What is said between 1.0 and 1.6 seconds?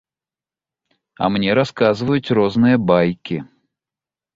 А мне